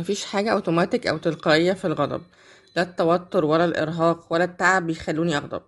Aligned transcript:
مفيش 0.00 0.24
حاجة 0.24 0.52
أوتوماتيك 0.52 1.06
أو 1.06 1.18
تلقائية 1.18 1.72
في 1.72 1.84
الغضب. 1.84 2.22
لا 2.76 2.82
التوتر 2.82 3.44
ولا 3.44 3.64
الإرهاق 3.64 4.26
ولا 4.32 4.44
التعب 4.44 4.86
بيخلوني 4.86 5.36
أغضب. 5.36 5.62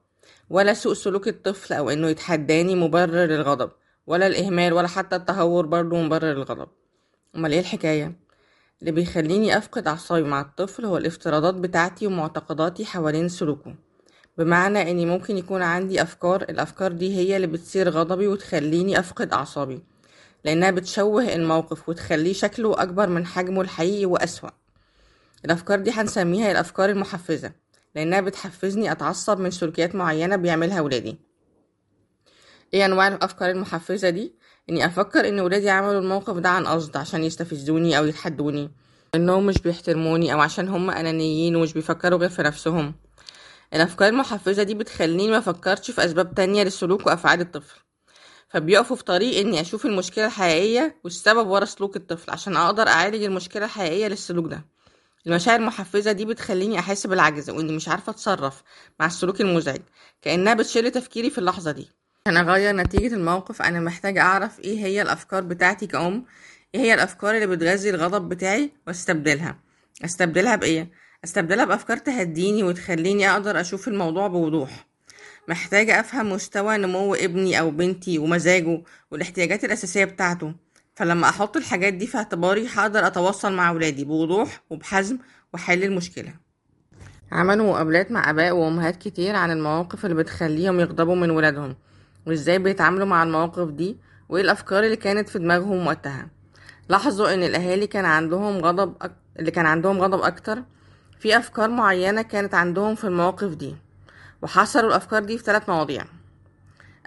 ولا 0.51 0.75
سوء 0.75 0.95
سلوك 0.95 1.29
الطفل 1.29 1.75
أو 1.75 1.91
إنه 1.91 2.09
يتحداني 2.09 2.75
مبرر 2.75 3.27
للغضب. 3.27 3.71
ولا 4.07 4.27
الإهمال 4.27 4.73
ولا 4.73 4.89
حتى 4.89 5.17
التهور 5.17 5.67
برضه 5.67 5.97
مبرر 5.97 6.33
للغضب. 6.33 6.69
أمال 7.37 7.53
إيه 7.53 7.61
الحكاية؟ 7.61 8.13
اللي 8.81 8.93
بيخليني 8.93 9.59
أفقد 9.59 9.89
أعصابي 9.89 10.23
مع 10.23 10.41
الطفل 10.41 10.85
هو 10.85 10.97
الافتراضات 10.97 11.55
بتاعتي 11.55 12.07
ومعتقداتي 12.07 12.85
حوالين 12.85 13.29
سلوكه. 13.29 13.75
بمعنى 14.39 14.91
إني 14.91 15.07
ممكن 15.07 15.39
يكون 15.39 15.63
عندي 15.63 16.03
أفكار 16.03 16.43
الأفكار 16.43 16.93
دي 16.93 17.17
هي 17.17 17.37
اللي 17.37 17.47
بتصير 17.47 17.91
غضبي 17.91 18.27
وتخليني 18.27 18.99
أفقد 18.99 19.33
أعصابي. 19.33 19.83
لأنها 20.45 20.71
بتشوه 20.71 21.35
الموقف 21.35 21.89
وتخليه 21.89 22.33
شكله 22.33 22.83
أكبر 22.83 23.09
من 23.09 23.27
حجمه 23.27 23.61
الحقيقي 23.61 24.07
وأسوأ. 24.07 24.51
الأفكار 25.45 25.79
دي 25.81 25.91
هنسميها 25.91 26.51
الأفكار 26.53 26.91
المحفزة 26.91 27.53
لأنها 27.95 28.21
بتحفزني 28.21 28.93
أتعصب 28.93 29.41
من 29.41 29.51
سلوكيات 29.51 29.95
معينة 29.95 30.37
بيعملها 30.37 30.81
ولادي. 30.81 31.19
إيه 32.75 32.85
أنواع 32.85 33.09
الأفكار 33.09 33.51
المحفزة 33.51 34.11
دي؟ 34.11 34.35
إني 34.71 34.87
أفكر 34.87 35.29
إن 35.29 35.41
ولادي 35.41 35.71
عملوا 35.71 36.01
الموقف 36.01 36.37
ده 36.37 36.49
عن 36.49 36.67
قصد 36.67 36.97
عشان 36.97 37.25
يستفزوني 37.25 37.99
أو 37.99 38.05
يتحدوني 38.05 38.71
إنهم 39.15 39.47
مش 39.47 39.59
بيحترموني 39.59 40.33
أو 40.33 40.41
عشان 40.41 40.69
هم 40.69 40.91
أنانيين 40.91 41.57
ومش 41.57 41.73
بيفكروا 41.73 42.19
غير 42.19 42.29
في 42.29 42.43
نفسهم. 42.43 42.95
الأفكار 43.75 44.09
المحفزة 44.09 44.63
دي 44.63 44.75
بتخليني 44.75 45.31
ما 45.31 45.39
أفكرش 45.39 45.91
في 45.91 46.05
أسباب 46.05 46.35
تانية 46.35 46.63
لسلوك 46.63 47.07
وأفعال 47.07 47.41
الطفل. 47.41 47.81
فبيقفوا 48.53 48.97
في 48.97 49.05
طريق 49.05 49.41
إني 49.41 49.61
أشوف 49.61 49.87
المشكلة 49.87 50.27
الحقيقية 50.27 50.97
والسبب 51.05 51.47
ورا 51.49 51.65
سلوك 51.65 51.97
الطفل 51.97 52.31
عشان 52.31 52.57
أقدر 52.57 52.89
أعالج 52.89 53.23
المشكلة 53.23 53.65
الحقيقية 53.65 54.09
للسلوك 54.09 54.47
ده. 54.47 54.65
المشاعر 55.27 55.61
المحفزة 55.61 56.13
دي 56.13 56.25
بتخليني 56.25 56.79
أحس 56.79 57.07
بالعجز 57.07 57.51
وإني 57.51 57.73
مش 57.73 57.89
عارفة 57.89 58.11
أتصرف 58.11 58.63
مع 59.01 59.07
السلوك 59.07 59.41
المزعج 59.41 59.81
كأنها 60.23 60.55
بتشل 60.55 60.91
تفكيري 60.91 61.31
في 61.31 61.39
اللحظة 61.39 61.71
دي. 61.73 61.91
عشان 62.27 62.37
أغير 62.37 62.77
نتيجة 62.77 63.15
الموقف 63.15 63.63
أنا 63.63 63.81
محتاجة 63.81 64.21
أعرف 64.23 64.61
إيه 64.61 64.79
هي 64.85 65.03
الأفكار 65.03 65.43
بتاعتي 65.43 65.87
كأم 65.87 66.25
إيه 66.75 66.81
هي 66.81 66.95
الأفكار 66.95 67.35
اللي 67.35 67.47
بتغذي 67.47 67.91
الغضب 67.91 68.29
بتاعي 68.29 68.73
وأستبدلها. 68.87 69.59
أستبدلها 70.05 70.57
بإيه؟ 70.57 70.91
أستبدلها 71.25 71.65
بأفكار 71.65 71.97
تهديني 71.97 72.63
وتخليني 72.63 73.31
أقدر 73.33 73.61
أشوف 73.61 73.89
الموضوع 73.89 74.27
بوضوح. 74.27 74.87
محتاجة 75.49 76.01
أفهم 76.01 76.33
مستوى 76.33 76.77
نمو 76.77 77.15
ابني 77.15 77.61
أو 77.61 77.71
بنتي 77.71 78.19
ومزاجه 78.19 78.83
والاحتياجات 79.11 79.65
الأساسية 79.65 80.05
بتاعته. 80.05 80.55
فلما 80.95 81.29
أحط 81.29 81.57
الحاجات 81.57 81.95
دي 81.95 82.07
في 82.07 82.19
اعتباري 82.19 82.69
هقدر 82.75 83.07
أتواصل 83.07 83.53
مع 83.53 83.71
ولادي 83.71 84.05
بوضوح 84.05 84.63
وبحزم 84.71 85.19
وحل 85.55 85.85
المشكلة. 85.85 86.35
عملوا 87.33 87.67
مقابلات 87.73 88.11
مع 88.11 88.31
آباء 88.31 88.53
وأمهات 88.53 88.97
كتير 88.97 89.37
عن 89.37 89.51
المواقف 89.51 90.05
اللي 90.05 90.17
بتخليهم 90.17 90.81
يغضبوا 90.81 91.15
من 91.15 91.31
ولادهم 91.31 91.77
وإزاي 92.27 92.59
بيتعاملوا 92.59 93.07
مع 93.07 93.23
المواقف 93.23 93.69
دي 93.69 93.97
وإيه 94.29 94.43
الأفكار 94.43 94.85
اللي 94.85 94.97
كانت 94.97 95.29
في 95.29 95.39
دماغهم 95.39 95.87
وقتها. 95.87 96.29
لاحظوا 96.89 97.35
إن 97.35 97.43
الأهالي 97.43 97.87
كان 97.87 98.05
عندهم 98.05 98.59
غضب 98.59 98.95
أك... 99.03 99.13
اللي 99.39 99.51
كان 99.51 99.67
عندهم 99.67 100.01
غضب 100.01 100.21
أكتر 100.21 100.63
في 101.21 101.37
أفكار 101.37 101.71
معينة 101.71 102.23
كانت 102.23 102.55
عندهم 102.55 102.95
في 102.95 103.05
المواقف 103.05 103.55
دي. 103.55 103.77
وحصروا 104.43 104.91
الأفكار 104.91 105.25
دي 105.25 105.39
في 105.39 105.45
ثلاث 105.45 105.69
مواضيع. 105.69 106.05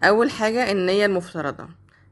أول 0.03 0.31
حاجة 0.31 0.71
النية 0.71 1.05
المفترضة. 1.05 1.67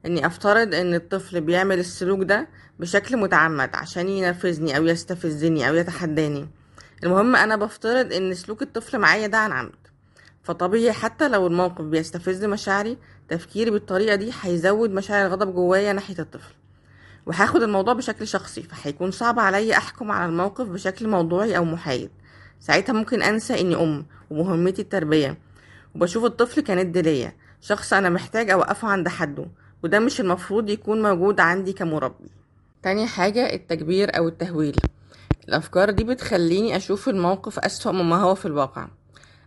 إني 0.06 0.26
أفترض 0.26 0.76
إن 0.76 0.94
الطفل 0.94 1.42
بيعمل 1.42 1.80
السلوك 1.80 2.24
ده 2.24 2.48
بشكل 2.80 3.18
متعمد 3.18 3.76
عشان 3.76 4.10
ينرفزني 4.10 4.78
أو 4.78 4.86
يستفزني 4.86 5.70
أو 5.70 5.76
يتحداني. 5.76 6.48
المهم 7.04 7.36
أنا 7.36 7.56
بفترض 7.56 8.14
إن 8.14 8.34
سلوك 8.34 8.62
الطفل 8.62 9.00
معايا 9.00 9.28
ده 9.28 9.38
عن 9.38 9.52
عمد. 9.52 9.72
فطبيعي 10.44 10.92
حتى 10.94 11.28
لو 11.28 11.48
الموقف 11.48 11.82
بيستفز 11.86 12.44
مشاعري 12.46 12.98
تفكيري 13.30 13.72
بالطريقة 13.72 14.16
دي 14.16 14.32
هيزود 14.42 14.90
مشاعر 14.90 15.26
الغضب 15.28 15.54
جوايا 15.54 15.94
ناحية 15.94 16.20
الطفل. 16.20 16.54
وهاخد 17.26 17.64
الموضوع 17.64 17.94
بشكل 17.94 18.28
شخصي 18.28 18.64
فهيكون 18.64 19.12
صعب 19.12 19.40
عليا 19.40 19.78
أحكم 19.78 20.12
على 20.12 20.26
الموقف 20.26 20.68
بشكل 20.68 21.08
موضوعي 21.08 21.58
أو 21.58 21.66
محايد. 21.66 22.10
ساعتها 22.64 22.94
ممكن 22.94 23.22
أنسى 23.22 23.62
إني 23.62 23.76
أم 23.76 24.06
ومهمتي 24.30 24.82
التربية. 24.82 25.38
وبشوف 25.96 26.26
الطفل 26.26 26.62
كند 26.62 26.98
ليا 26.98 27.36
شخص 27.62 27.94
أنا 27.94 28.10
محتاج 28.10 28.50
أوقفه 28.50 28.88
عند 28.88 29.08
حده 29.08 29.46
وده 29.84 30.00
مش 30.00 30.22
المفروض 30.22 30.70
يكون 30.70 31.02
موجود 31.02 31.40
عندي 31.40 31.74
كمربي. 31.74 32.32
تاني 32.84 33.08
حاجة 33.08 33.54
التكبير 33.54 34.18
أو 34.18 34.28
التهويل. 34.28 34.76
الأفكار 35.50 35.90
دي 35.90 36.04
بتخليني 36.04 36.76
أشوف 36.76 37.10
الموقف 37.10 37.60
أسوأ 37.60 37.92
مما 37.92 38.16
هو 38.16 38.36
في 38.36 38.46
الواقع. 38.46 38.88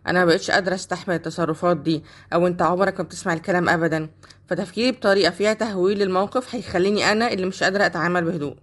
أنا 0.07 0.25
مبقتش 0.25 0.51
قادرة 0.51 0.75
أستحمل 0.75 1.15
التصرفات 1.15 1.77
دي 1.77 2.03
أو 2.33 2.47
أنت 2.47 2.61
عمرك 2.61 2.99
ما 2.99 3.03
بتسمع 3.03 3.33
الكلام 3.33 3.69
أبدا. 3.69 4.09
فتفكيري 4.47 4.91
بطريقة 4.91 5.31
فيها 5.31 5.53
تهويل 5.53 5.99
للموقف 5.99 6.55
هيخليني 6.55 7.11
أنا 7.11 7.33
اللي 7.33 7.45
مش 7.45 7.63
قادرة 7.63 7.85
أتعامل 7.85 8.25
بهدوء. 8.25 8.55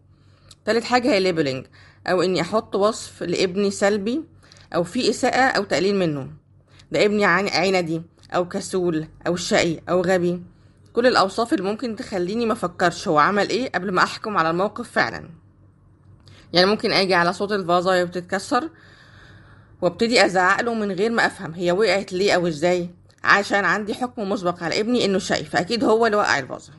تالت 0.64 0.84
حاجة 0.84 1.08
هي 1.12 1.20
ليبلينج 1.20 1.66
أو 2.06 2.22
إني 2.22 2.40
أحط 2.40 2.76
وصف 2.76 3.22
لابني 3.22 3.70
سلبي 3.70 4.33
أو 4.74 4.84
في 4.84 5.10
إساءة 5.10 5.56
أو 5.56 5.64
تقليل 5.64 5.96
منه. 5.96 6.30
ده 6.92 7.04
ابني 7.04 7.24
عندي 7.24 8.02
أو 8.34 8.48
كسول 8.48 9.06
أو 9.26 9.36
شقي 9.36 9.80
أو 9.88 10.00
غبي. 10.00 10.42
كل 10.92 11.06
الأوصاف 11.06 11.52
اللي 11.52 11.64
ممكن 11.64 11.96
تخليني 11.96 12.46
مفكرش 12.46 13.08
هو 13.08 13.18
عمل 13.18 13.48
إيه 13.48 13.72
قبل 13.72 13.92
ما 13.92 14.02
أحكم 14.02 14.36
على 14.36 14.50
الموقف 14.50 14.90
فعلا. 14.90 15.28
يعني 16.52 16.66
ممكن 16.66 16.92
أجي 16.92 17.14
على 17.14 17.32
صوت 17.32 17.52
الفازة 17.52 17.90
وهي 17.90 18.06
بتتكسر 18.06 18.70
وابتدي 19.82 20.24
أزعق 20.24 20.60
له 20.60 20.74
من 20.74 20.92
غير 20.92 21.10
ما 21.10 21.26
أفهم 21.26 21.54
هي 21.54 21.72
وقعت 21.72 22.12
ليه 22.12 22.32
أو 22.32 22.46
إزاي؟ 22.46 22.90
عشان 23.24 23.64
عندي 23.64 23.94
حكم 23.94 24.28
مسبق 24.30 24.62
على 24.62 24.80
ابني 24.80 25.04
إنه 25.04 25.18
شقي 25.18 25.44
فأكيد 25.44 25.84
هو 25.84 26.06
اللي 26.06 26.16
وقع 26.16 26.38
الفازة. 26.38 26.72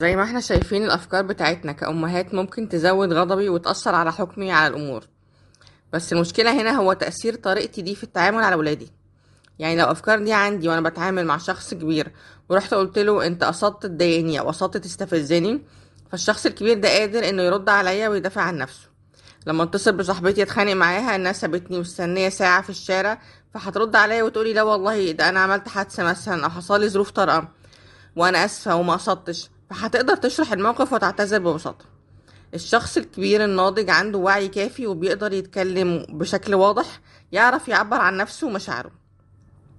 زي 0.00 0.16
ما 0.16 0.22
إحنا 0.22 0.40
شايفين 0.40 0.84
الأفكار 0.84 1.22
بتاعتنا 1.22 1.72
كأمهات 1.72 2.34
ممكن 2.34 2.68
تزود 2.68 3.12
غضبي 3.12 3.48
وتأثر 3.48 3.94
على 3.94 4.12
حكمي 4.12 4.52
على 4.52 4.76
الأمور. 4.76 5.04
بس 5.92 6.12
المشكلة 6.12 6.60
هنا 6.62 6.70
هو 6.70 6.92
تأثير 6.92 7.34
طريقتي 7.34 7.82
دي 7.82 7.94
في 7.94 8.04
التعامل 8.04 8.44
على 8.44 8.54
ولادي. 8.56 8.92
يعني 9.58 9.76
لو 9.76 9.84
أفكار 9.84 10.18
دي 10.18 10.32
عندي 10.32 10.68
وأنا 10.68 10.88
بتعامل 10.88 11.26
مع 11.26 11.38
شخص 11.38 11.74
كبير 11.74 12.12
ورحت 12.48 12.74
قلت 12.74 12.98
له 12.98 13.26
أنت 13.26 13.44
قصدت 13.44 13.82
تضايقني 13.86 14.40
أو 14.40 14.48
قصدت 14.48 14.76
تستفزني 14.76 15.60
فالشخص 16.10 16.46
الكبير 16.46 16.78
ده 16.78 16.88
قادر 16.88 17.28
إنه 17.28 17.42
يرد 17.42 17.68
عليا 17.68 18.08
ويدافع 18.08 18.40
عن 18.40 18.58
نفسه. 18.58 18.88
لما 19.46 19.62
اتصل 19.62 19.92
بصاحبتي 19.92 20.42
اتخانق 20.42 20.72
معاها 20.72 21.14
انها 21.16 21.32
سابتني 21.32 21.80
مستنية 21.80 22.28
ساعة 22.28 22.62
في 22.62 22.70
الشارع 22.70 23.20
فهترد 23.54 23.96
عليا 23.96 24.22
وتقولي 24.22 24.52
لا 24.52 24.62
والله 24.62 25.12
ده 25.12 25.28
أنا 25.28 25.40
عملت 25.40 25.68
حادثة 25.68 26.04
مثلا 26.04 26.44
أو 26.44 26.50
حصل 26.50 26.88
ظروف 26.90 27.10
طارئة 27.10 27.48
وأنا 28.16 28.44
آسفة 28.44 28.76
وما 28.76 28.92
قصدتش 28.92 29.50
فهتقدر 29.70 30.16
تشرح 30.16 30.52
الموقف 30.52 30.92
وتعتذر 30.92 31.38
ببساطة. 31.38 31.84
الشخص 32.54 32.96
الكبير 32.96 33.44
الناضج 33.44 33.90
عنده 33.90 34.18
وعي 34.18 34.48
كافي 34.48 34.86
وبيقدر 34.86 35.32
يتكلم 35.32 36.06
بشكل 36.08 36.54
واضح 36.54 37.00
يعرف 37.32 37.68
يعبر 37.68 37.96
عن 37.96 38.16
نفسه 38.16 38.46
ومشاعره 38.46 38.90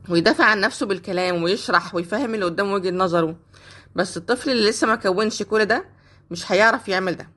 ويدافع 0.09 0.43
عن 0.45 0.59
نفسه 0.61 0.85
بالكلام 0.85 1.43
ويشرح 1.43 1.95
ويفهم 1.95 2.33
اللي 2.35 2.45
قدامه 2.45 2.73
وجهة 2.73 2.91
نظره. 2.91 3.35
بس 3.95 4.17
الطفل 4.17 4.49
اللي 4.49 4.69
لسه 4.69 4.87
ما 4.87 4.95
كونش 4.95 5.43
كل 5.43 5.65
ده 5.65 5.85
مش 6.31 6.51
هيعرف 6.51 6.87
يعمل 6.87 7.15
ده. 7.15 7.29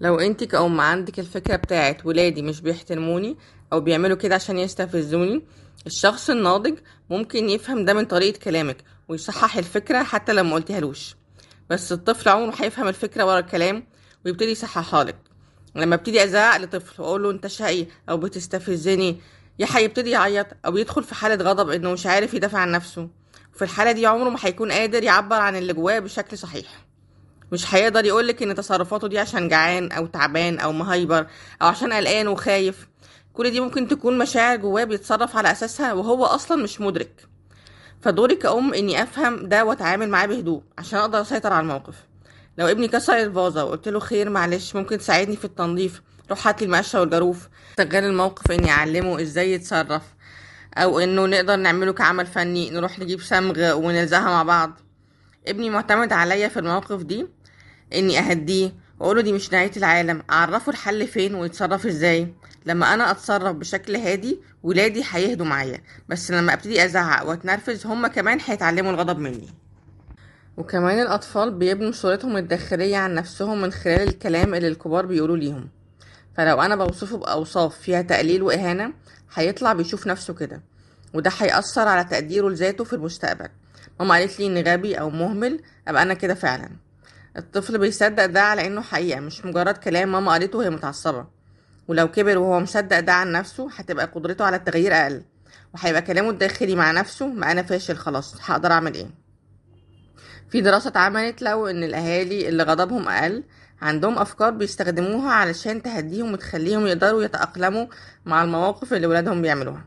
لو 0.00 0.18
انت 0.20 0.44
كأم 0.44 0.80
عندك 0.80 1.18
الفكرة 1.18 1.56
بتاعت 1.56 2.06
ولادي 2.06 2.42
مش 2.42 2.60
بيحترموني 2.60 3.36
أو 3.72 3.80
بيعملوا 3.80 4.16
كده 4.16 4.34
عشان 4.34 4.58
يستفزوني 4.58 5.42
الشخص 5.86 6.30
الناضج 6.30 6.74
ممكن 7.10 7.48
يفهم 7.48 7.84
ده 7.84 7.94
من 7.94 8.04
طريقة 8.04 8.38
كلامك 8.38 8.76
ويصحح 9.08 9.56
الفكرة 9.56 10.02
حتى 10.02 10.32
لو 10.32 10.44
ما 10.44 10.54
قلتيهالوش. 10.54 11.16
بس 11.70 11.92
الطفل 11.92 12.28
عمره 12.28 12.54
هيفهم 12.58 12.88
الفكرة 12.88 13.24
ورا 13.24 13.38
الكلام 13.38 13.86
ويبتدي 14.26 14.50
يصححها 14.50 15.04
لك 15.04 15.16
لما 15.76 15.94
ابتدي 15.94 16.24
أزعق 16.24 16.56
لطفل 16.56 17.02
وأقول 17.02 17.22
له 17.22 17.30
أنت 17.30 17.46
شقي 17.46 17.86
أو 18.08 18.16
بتستفزني 18.16 19.20
يا 19.58 19.66
هيبتدي 19.70 20.10
يعيط 20.10 20.46
أو 20.66 20.76
يدخل 20.76 21.04
في 21.04 21.14
حالة 21.14 21.44
غضب 21.50 21.70
إنه 21.70 21.92
مش 21.92 22.06
عارف 22.06 22.34
يدافع 22.34 22.58
عن 22.58 22.70
نفسه. 22.70 23.08
وفي 23.54 23.62
الحالة 23.62 23.92
دي 23.92 24.06
عمره 24.06 24.28
ما 24.30 24.38
هيكون 24.42 24.72
قادر 24.72 25.02
يعبر 25.02 25.36
عن 25.36 25.56
اللي 25.56 25.72
جواه 25.72 25.98
بشكل 25.98 26.38
صحيح. 26.38 26.66
مش 27.52 27.74
هيقدر 27.74 28.04
يقولك 28.04 28.42
إن 28.42 28.54
تصرفاته 28.54 29.08
دي 29.08 29.18
عشان 29.18 29.48
جعان 29.48 29.92
أو 29.92 30.06
تعبان 30.06 30.58
أو 30.58 30.72
مهايبر 30.72 31.26
أو 31.62 31.66
عشان 31.68 31.92
قلقان 31.92 32.28
وخايف. 32.28 32.88
كل 33.32 33.50
دي 33.50 33.60
ممكن 33.60 33.88
تكون 33.88 34.18
مشاعر 34.18 34.56
جواه 34.56 34.84
بيتصرف 34.84 35.36
على 35.36 35.52
أساسها 35.52 35.92
وهو 35.92 36.24
أصلا 36.24 36.62
مش 36.62 36.80
مدرك. 36.80 37.28
فدوري 38.00 38.34
كأم 38.36 38.74
إني 38.74 39.02
أفهم 39.02 39.48
ده 39.48 39.64
وأتعامل 39.64 40.08
معاه 40.08 40.26
بهدوء 40.26 40.62
عشان 40.78 40.98
أقدر 40.98 41.20
أسيطر 41.20 41.52
على 41.52 41.62
الموقف. 41.62 41.94
لو 42.58 42.66
ابني 42.66 42.88
كسر 42.88 43.22
الفازة 43.22 43.64
وقلت 43.64 43.88
له 43.88 44.00
خير 44.00 44.30
معلش 44.30 44.76
ممكن 44.76 44.98
تساعدني 44.98 45.36
في 45.36 45.44
التنظيف. 45.44 46.02
روح 46.30 46.46
هاتلي 46.46 46.66
المقشة 46.66 47.00
والجاروف. 47.00 47.48
استغل 47.70 48.04
الموقف 48.04 48.50
إني 48.50 48.70
أعلمه 48.70 49.22
إزاي 49.22 49.52
يتصرف. 49.52 50.02
أو 50.76 50.98
إنه 50.98 51.26
نقدر 51.26 51.56
نعمله 51.56 51.92
كعمل 51.92 52.26
فني 52.26 52.70
نروح 52.70 52.98
نجيب 52.98 53.20
صمغ 53.20 53.72
ونلزقها 53.72 54.24
مع 54.24 54.42
بعض. 54.42 54.80
ابني 55.46 55.70
معتمد 55.70 56.12
عليا 56.12 56.48
في 56.48 56.58
المواقف 56.58 57.02
دي 57.02 57.26
إني 57.94 58.18
أهديه 58.18 58.74
وأقوله 59.00 59.20
دي 59.20 59.32
مش 59.32 59.52
نهاية 59.52 59.72
العالم. 59.76 60.22
أعرفه 60.30 60.70
الحل 60.70 61.06
فين 61.08 61.34
ويتصرف 61.34 61.86
إزاي. 61.86 62.34
لما 62.66 62.94
أنا 62.94 63.10
أتصرف 63.10 63.56
بشكل 63.56 63.96
هادي 63.96 64.40
ولادي 64.62 65.04
هيهدوا 65.10 65.46
معايا. 65.46 65.82
بس 66.08 66.30
لما 66.30 66.52
أبتدي 66.52 66.84
أزعق 66.84 67.28
وأتنرفز 67.28 67.86
هما 67.86 68.08
كمان 68.08 68.38
هيتعلموا 68.46 68.92
الغضب 68.92 69.18
مني. 69.18 69.48
وكمان 70.56 71.02
الأطفال 71.02 71.50
بيبنوا 71.50 71.92
صورتهم 71.92 72.36
الداخلية 72.36 72.96
عن 72.96 73.14
نفسهم 73.14 73.60
من 73.62 73.72
خلال 73.72 74.08
الكلام 74.08 74.54
اللي 74.54 74.68
الكبار 74.68 75.06
بيقولوا 75.06 75.36
ليهم. 75.36 75.68
فلو 76.36 76.62
أنا 76.62 76.76
بوصفه 76.76 77.16
بأوصاف 77.18 77.78
فيها 77.78 78.02
تقليل 78.02 78.42
وإهانة 78.42 78.92
هيطلع 79.34 79.72
بيشوف 79.72 80.06
نفسه 80.06 80.34
كده. 80.34 80.62
وده 81.14 81.30
هيأثر 81.38 81.88
على 81.88 82.04
تقديره 82.04 82.48
لذاته 82.48 82.84
في 82.84 82.92
المستقبل. 82.92 83.48
ماما 84.00 84.14
قالت 84.14 84.40
لي 84.40 84.46
إني 84.46 84.62
غبي 84.62 84.94
أو 84.94 85.10
مهمل 85.10 85.60
أبقى 85.88 86.02
أنا 86.02 86.14
كده 86.14 86.34
فعلا. 86.34 86.70
الطفل 87.36 87.78
بيصدق 87.78 88.26
ده 88.26 88.42
على 88.42 88.66
إنه 88.66 88.80
حقيقة 88.80 89.20
مش 89.20 89.44
مجرد 89.44 89.76
كلام 89.76 90.12
ماما 90.12 90.32
قالته 90.32 90.58
وهي 90.58 90.70
متعصبة. 90.70 91.26
ولو 91.88 92.10
كبر 92.10 92.38
وهو 92.38 92.60
مصدق 92.60 93.00
ده 93.00 93.12
عن 93.12 93.32
نفسه 93.32 93.68
هتبقى 93.76 94.06
قدرته 94.06 94.44
على 94.44 94.56
التغيير 94.56 94.94
أقل. 94.94 95.22
وهيبقى 95.74 96.02
كلامه 96.02 96.30
الداخلي 96.30 96.74
مع 96.76 96.90
نفسه 96.90 97.26
ما 97.26 97.52
أنا 97.52 97.62
فاشل 97.62 97.96
خلاص 97.96 98.34
هقدر 98.50 98.72
أعمل 98.72 98.94
إيه؟ 98.94 99.21
في 100.52 100.60
دراسة 100.60 100.88
اتعملت 100.88 101.42
لو 101.42 101.66
إن 101.66 101.84
الأهالي 101.84 102.48
اللي 102.48 102.62
غضبهم 102.62 103.08
أقل 103.08 103.42
عندهم 103.82 104.18
أفكار 104.18 104.50
بيستخدموها 104.50 105.32
علشان 105.32 105.82
تهديهم 105.82 106.32
وتخليهم 106.32 106.86
يقدروا 106.86 107.22
يتأقلموا 107.22 107.86
مع 108.26 108.42
المواقف 108.42 108.94
اللي 108.94 109.06
ولادهم 109.06 109.42
بيعملوها. 109.42 109.84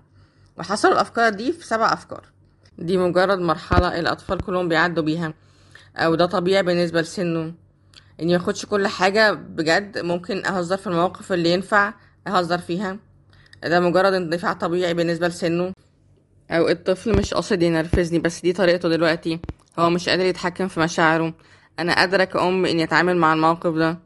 وحصلوا 0.57 0.93
الأفكار 0.93 1.33
دي 1.33 1.51
في 1.51 1.67
سبع 1.67 1.93
أفكار. 1.93 2.25
دي 2.77 2.97
مجرد 2.97 3.39
مرحلة 3.39 3.99
الأطفال 3.99 4.37
كلهم 4.37 4.69
بيعدوا 4.69 5.03
بيها. 5.03 5.33
أو 5.97 6.15
ده 6.15 6.25
طبيعي 6.25 6.63
بالنسبة 6.63 7.01
لسنه. 7.01 7.53
اني 8.21 8.33
ياخدش 8.33 8.65
كل 8.65 8.87
حاجة 8.87 9.31
بجد 9.33 9.97
ممكن 9.97 10.45
أهزر 10.45 10.77
في 10.77 10.87
المواقف 10.87 11.33
اللي 11.33 11.53
ينفع 11.53 11.93
أهزر 12.27 12.57
فيها. 12.57 12.97
ده 13.63 13.79
مجرد 13.79 14.13
اندفاع 14.13 14.53
طبيعي 14.53 14.93
بالنسبة 14.93 15.27
لسنه. 15.27 15.73
أو 16.51 16.69
الطفل 16.69 17.17
مش 17.17 17.33
قاصد 17.33 17.63
ينرفزني 17.63 18.19
بس 18.19 18.41
دي 18.41 18.53
طريقته 18.53 18.89
دلوقتي. 18.89 19.39
هو 19.79 19.89
مش 19.89 20.09
قادر 20.09 20.25
يتحكم 20.25 20.67
في 20.67 20.79
مشاعره. 20.79 21.33
أنا 21.79 21.95
قادرة 21.95 22.23
كأم 22.23 22.65
إني 22.65 22.83
أتعامل 22.83 23.17
مع 23.17 23.33
الموقف 23.33 23.73
ده. 23.73 23.99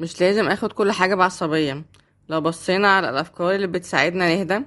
مش 0.00 0.20
لازم 0.20 0.48
آخد 0.48 0.72
كل 0.72 0.92
حاجة 0.92 1.14
بعصبية. 1.14 1.84
لو 2.28 2.40
بصينا 2.40 2.96
على 2.96 3.10
الأفكار 3.10 3.54
اللي 3.54 3.66
بتساعدنا 3.66 4.36
نهدى 4.36 4.60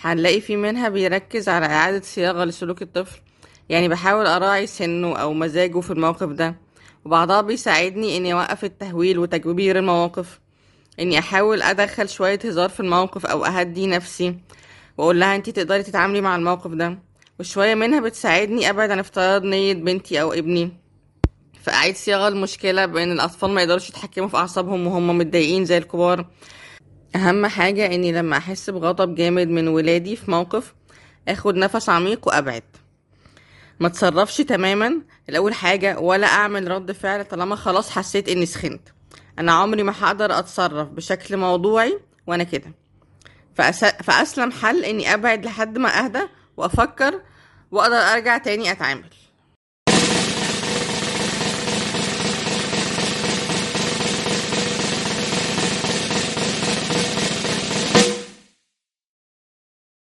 هنلاقي 0.00 0.40
في 0.40 0.56
منها 0.56 0.88
بيركز 0.88 1.48
على 1.48 1.66
إعادة 1.66 2.00
صياغة 2.00 2.44
لسلوك 2.44 2.82
الطفل. 2.82 3.20
يعني 3.68 3.88
بحاول 3.88 4.26
أراعي 4.26 4.66
سنه 4.66 5.16
أو 5.16 5.32
مزاجه 5.32 5.80
في 5.80 5.90
الموقف 5.90 6.28
ده. 6.28 6.54
وبعضها 7.04 7.40
بيساعدني 7.40 8.16
إني 8.16 8.32
أوقف 8.32 8.64
التهويل 8.64 9.18
وتكبير 9.18 9.78
المواقف. 9.78 10.40
إني 11.00 11.18
أحاول 11.18 11.62
أدخل 11.62 12.08
شوية 12.08 12.38
هزار 12.44 12.68
في 12.68 12.80
الموقف 12.80 13.26
أو 13.26 13.44
أهدي 13.44 13.86
نفسي. 13.86 14.38
وأقول 14.98 15.20
لها 15.20 15.36
أنتي 15.36 15.52
تقدري 15.52 15.82
تتعاملي 15.82 16.20
مع 16.20 16.36
الموقف 16.36 16.70
ده. 16.70 16.98
وشوية 17.42 17.74
منها 17.74 18.00
بتساعدني 18.00 18.70
أبعد 18.70 18.90
عن 18.90 18.98
افتراض 18.98 19.44
نية 19.44 19.74
بنتي 19.74 20.20
أو 20.20 20.32
ابني. 20.32 20.70
فأعيد 21.62 21.96
صياغة 21.96 22.28
المشكلة 22.28 22.86
بأن 22.86 23.12
الأطفال 23.12 23.50
ما 23.50 23.62
يقدروش 23.62 23.88
يتحكموا 23.88 24.28
في 24.28 24.36
أعصابهم 24.36 24.86
وهم 24.86 25.18
متضايقين 25.18 25.64
زي 25.64 25.78
الكبار. 25.78 26.26
أهم 27.16 27.46
حاجة 27.46 27.94
إني 27.94 28.12
لما 28.12 28.36
أحس 28.36 28.70
بغضب 28.70 29.14
جامد 29.14 29.48
من 29.48 29.68
ولادي 29.68 30.16
في 30.16 30.30
موقف 30.30 30.74
أخد 31.28 31.56
نفس 31.56 31.88
عميق 31.88 32.28
وأبعد. 32.28 32.62
ما 33.80 33.88
تصرفش 33.88 34.36
تماما. 34.36 35.02
الأول 35.28 35.54
حاجة 35.54 35.98
ولا 35.98 36.26
أعمل 36.26 36.70
رد 36.70 36.92
فعل 36.92 37.24
طالما 37.24 37.56
خلاص 37.56 37.90
حسيت 37.90 38.28
إني 38.28 38.46
سخنت. 38.46 38.88
أنا 39.38 39.52
عمري 39.52 39.82
ما 39.82 39.94
هقدر 40.00 40.38
أتصرف 40.38 40.88
بشكل 40.88 41.36
موضوعي 41.36 41.98
وأنا 42.26 42.44
كده. 42.44 42.74
فأس... 43.54 43.84
فأسلم 43.84 44.50
حل 44.50 44.84
إني 44.84 45.14
أبعد 45.14 45.44
لحد 45.44 45.78
ما 45.78 46.04
أهدى 46.04 46.22
وأفكر 46.56 47.20
وأقدر 47.70 47.96
أرجع 47.96 48.38
تاني 48.38 48.72
أتعامل. 48.72 49.10